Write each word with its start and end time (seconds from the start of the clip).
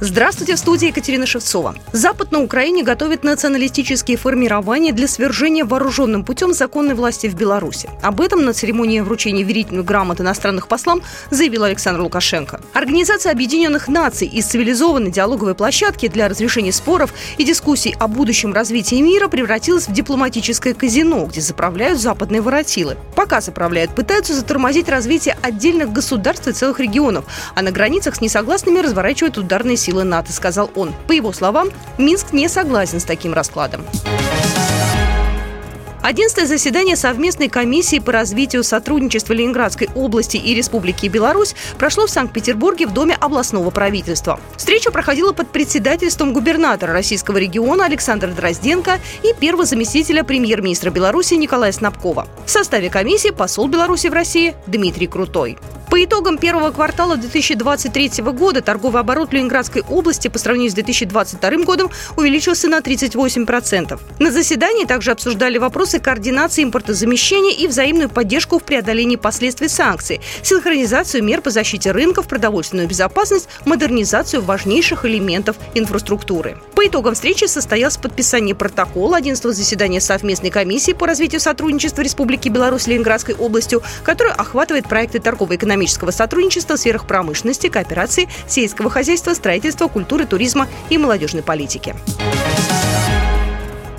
Здравствуйте, 0.00 0.54
в 0.54 0.60
студии 0.60 0.86
Екатерина 0.86 1.26
Шевцова. 1.26 1.74
Запад 1.92 2.30
на 2.30 2.40
Украине 2.40 2.84
готовит 2.84 3.24
националистические 3.24 4.16
формирования 4.16 4.92
для 4.92 5.08
свержения 5.08 5.64
вооруженным 5.64 6.24
путем 6.24 6.54
законной 6.54 6.94
власти 6.94 7.26
в 7.26 7.34
Беларуси. 7.34 7.90
Об 8.00 8.20
этом 8.20 8.44
на 8.44 8.52
церемонии 8.52 9.00
вручения 9.00 9.42
верительных 9.42 9.84
грамот 9.84 10.20
иностранных 10.20 10.68
послам 10.68 11.02
заявил 11.30 11.64
Александр 11.64 12.02
Лукашенко. 12.02 12.60
Организация 12.74 13.32
Объединенных 13.32 13.88
Наций 13.88 14.28
из 14.28 14.46
цивилизованной 14.46 15.10
диалоговой 15.10 15.56
площадки 15.56 16.06
для 16.06 16.28
разрешения 16.28 16.72
споров 16.72 17.12
и 17.36 17.42
дискуссий 17.42 17.96
о 17.98 18.06
будущем 18.06 18.52
развитии 18.52 19.00
мира 19.00 19.26
превратилась 19.26 19.88
в 19.88 19.92
дипломатическое 19.92 20.74
казино, 20.74 21.26
где 21.26 21.40
заправляют 21.40 22.00
западные 22.00 22.40
воротилы. 22.40 22.96
Пока 23.16 23.40
заправляют, 23.40 23.96
пытаются 23.96 24.32
затормозить 24.32 24.88
развитие 24.88 25.36
отдельных 25.42 25.92
государств 25.92 26.46
и 26.46 26.52
целых 26.52 26.78
регионов, 26.78 27.24
а 27.56 27.62
на 27.62 27.72
границах 27.72 28.14
с 28.14 28.20
несогласными 28.20 28.78
разворачивают 28.78 29.38
ударные 29.38 29.76
силы 29.76 29.87
силы 29.88 30.04
НАТО, 30.04 30.34
сказал 30.34 30.70
он. 30.74 30.92
По 31.06 31.12
его 31.12 31.32
словам, 31.32 31.70
Минск 31.96 32.34
не 32.34 32.48
согласен 32.48 33.00
с 33.00 33.04
таким 33.04 33.32
раскладом. 33.32 33.86
Одиннадцатое 36.02 36.46
заседание 36.46 36.94
совместной 36.94 37.48
комиссии 37.48 37.98
по 37.98 38.12
развитию 38.12 38.64
сотрудничества 38.64 39.32
Ленинградской 39.32 39.88
области 39.94 40.36
и 40.36 40.54
Республики 40.54 41.06
Беларусь 41.06 41.54
прошло 41.78 42.06
в 42.06 42.10
Санкт-Петербурге 42.10 42.86
в 42.86 42.92
Доме 42.92 43.16
областного 43.18 43.70
правительства. 43.70 44.38
Встреча 44.56 44.90
проходила 44.90 45.32
под 45.32 45.50
председательством 45.50 46.32
губернатора 46.32 46.92
российского 46.92 47.38
региона 47.38 47.86
Александра 47.86 48.28
Дрозденко 48.28 49.00
и 49.22 49.34
первого 49.38 49.64
заместителя 49.64 50.22
премьер-министра 50.22 50.90
Беларуси 50.90 51.34
Николая 51.34 51.72
Снабкова. 51.72 52.28
В 52.46 52.50
составе 52.50 52.90
комиссии 52.90 53.30
посол 53.30 53.68
Беларуси 53.68 54.06
в 54.08 54.12
России 54.12 54.54
Дмитрий 54.66 55.08
Крутой. 55.08 55.58
По 55.90 56.04
итогам 56.04 56.36
первого 56.36 56.70
квартала 56.70 57.16
2023 57.16 58.22
года 58.24 58.60
торговый 58.60 59.00
оборот 59.00 59.32
Ленинградской 59.32 59.82
области 59.88 60.28
по 60.28 60.38
сравнению 60.38 60.70
с 60.70 60.74
2022 60.74 61.64
годом 61.64 61.90
увеличился 62.16 62.68
на 62.68 62.80
38%. 62.80 63.98
На 64.18 64.30
заседании 64.30 64.84
также 64.84 65.12
обсуждали 65.12 65.56
вопросы 65.56 65.98
координации 65.98 66.64
импортозамещения 66.64 67.52
и 67.52 67.66
взаимную 67.66 68.10
поддержку 68.10 68.58
в 68.58 68.64
преодолении 68.64 69.16
последствий 69.16 69.68
санкций, 69.68 70.20
синхронизацию 70.42 71.24
мер 71.24 71.40
по 71.40 71.50
защите 71.50 71.90
рынков, 71.90 72.28
продовольственную 72.28 72.86
безопасность, 72.86 73.48
модернизацию 73.64 74.42
важнейших 74.42 75.06
элементов 75.06 75.56
инфраструктуры. 75.74 76.58
По 76.78 76.86
итогам 76.86 77.14
встречи 77.14 77.44
состоялось 77.46 77.96
подписание 77.96 78.54
протокола 78.54 79.16
11 79.16 79.42
заседания 79.52 80.00
совместной 80.00 80.50
комиссии 80.50 80.92
по 80.92 81.08
развитию 81.08 81.40
сотрудничества 81.40 82.02
Республики 82.02 82.48
Беларусь 82.48 82.82
с 82.82 82.86
Ленинградской 82.86 83.34
областью, 83.34 83.82
которая 84.04 84.34
охватывает 84.34 84.88
проекты 84.88 85.18
торгово-экономического 85.18 86.12
экономического 86.12 86.12
сотрудничества 86.12 86.76
в 86.76 86.78
сферах 86.78 87.08
промышленности, 87.08 87.68
кооперации, 87.68 88.28
сельского 88.46 88.90
хозяйства, 88.90 89.34
строительства, 89.34 89.88
культуры, 89.88 90.24
туризма 90.24 90.68
и 90.88 90.98
молодежной 90.98 91.42
политики. 91.42 91.96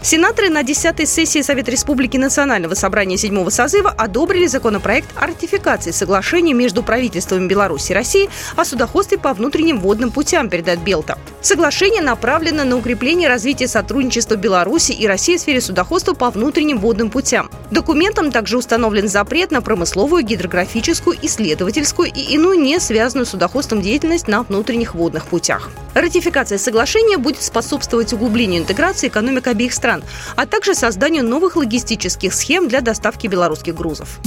Сенаторы 0.00 0.48
на 0.48 0.62
10-й 0.62 1.06
сессии 1.06 1.42
Совета 1.42 1.72
Республики 1.72 2.18
Национального 2.18 2.74
собрания 2.74 3.16
7 3.16 3.50
созыва 3.50 3.90
одобрили 3.90 4.46
законопроект 4.46 5.08
о 5.16 5.26
ратификации 5.26 5.90
соглашения 5.90 6.54
между 6.54 6.84
правительствами 6.84 7.48
Беларуси 7.48 7.90
и 7.90 7.94
России 7.96 8.30
о 8.54 8.64
судоходстве 8.64 9.18
по 9.18 9.34
внутренним 9.34 9.80
водным 9.80 10.12
путям, 10.12 10.48
передает 10.48 10.78
Белта. 10.84 11.18
Соглашение 11.42 12.02
направлено 12.02 12.64
на 12.64 12.76
укрепление 12.76 13.26
развития 13.26 13.66
сотрудничества 13.66 14.36
Беларуси 14.36 14.92
и 14.92 15.06
России 15.06 15.38
в 15.38 15.40
сфере 15.40 15.62
судоходства 15.62 16.12
по 16.12 16.28
внутренним 16.28 16.78
водным 16.78 17.10
путям. 17.10 17.50
Документом 17.70 18.30
также 18.30 18.58
установлен 18.58 19.08
запрет 19.08 19.50
на 19.50 19.62
промысловую, 19.62 20.22
гидрографическую, 20.22 21.16
исследовательскую 21.22 22.10
и 22.12 22.20
иную 22.34 22.60
не 22.60 22.78
связанную 22.78 23.24
с 23.24 23.30
судоходством 23.30 23.80
деятельность 23.80 24.28
на 24.28 24.42
внутренних 24.42 24.94
водных 24.94 25.26
путях. 25.26 25.70
Ратификация 25.94 26.58
соглашения 26.58 27.16
будет 27.16 27.42
способствовать 27.42 28.12
углублению 28.12 28.60
интеграции 28.60 29.08
экономик 29.08 29.46
обеих 29.46 29.72
стран, 29.72 30.04
а 30.36 30.46
также 30.46 30.74
созданию 30.74 31.24
новых 31.24 31.56
логистических 31.56 32.34
схем 32.34 32.68
для 32.68 32.82
доставки 32.82 33.26
белорусских 33.26 33.74
грузов. 33.74 34.18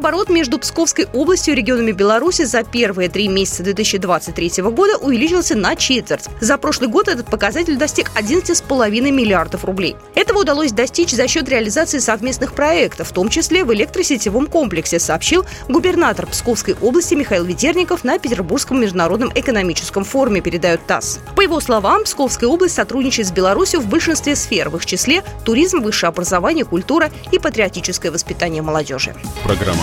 Товарооборот 0.00 0.30
между 0.30 0.58
Псковской 0.58 1.06
областью 1.12 1.52
и 1.52 1.56
регионами 1.58 1.92
Беларуси 1.92 2.44
за 2.44 2.62
первые 2.62 3.10
три 3.10 3.28
месяца 3.28 3.62
2023 3.62 4.62
года 4.62 4.96
увеличился 4.96 5.54
на 5.54 5.76
четверть. 5.76 6.24
За 6.40 6.56
прошлый 6.56 6.88
год 6.88 7.08
этот 7.08 7.26
показатель 7.26 7.76
достиг 7.76 8.10
11,5 8.14 8.90
миллиардов 9.10 9.62
рублей. 9.66 9.96
Этого 10.14 10.40
удалось 10.40 10.72
достичь 10.72 11.10
за 11.10 11.28
счет 11.28 11.50
реализации 11.50 11.98
совместных 11.98 12.54
проектов, 12.54 13.10
в 13.10 13.12
том 13.12 13.28
числе 13.28 13.62
в 13.62 13.74
электросетевом 13.74 14.46
комплексе, 14.46 14.98
сообщил 14.98 15.44
губернатор 15.68 16.26
Псковской 16.26 16.76
области 16.80 17.14
Михаил 17.14 17.44
Ведерников 17.44 18.02
на 18.02 18.18
Петербургском 18.18 18.80
международном 18.80 19.30
экономическом 19.34 20.04
форуме, 20.04 20.40
передает 20.40 20.86
ТАСС. 20.86 21.20
По 21.36 21.42
его 21.42 21.60
словам, 21.60 22.04
Псковская 22.04 22.48
область 22.48 22.74
сотрудничает 22.74 23.28
с 23.28 23.32
Беларусью 23.32 23.80
в 23.80 23.86
большинстве 23.86 24.34
сфер, 24.34 24.70
в 24.70 24.76
их 24.76 24.86
числе 24.86 25.22
туризм, 25.44 25.80
высшее 25.82 26.08
образование, 26.08 26.64
культура 26.64 27.10
и 27.32 27.38
патриотическое 27.38 28.10
воспитание 28.10 28.62
молодежи. 28.62 29.14
Программа 29.44 29.82